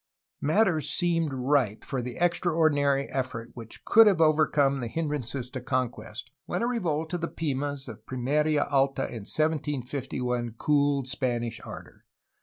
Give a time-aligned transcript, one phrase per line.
[0.41, 6.31] Matters seemed ripe for the extraordinary effort which could have overcome the hindrances to conquest,
[6.47, 12.05] when a re volt of the Pimas of Pimerla Alta in 1751 cooled Spanish ardor.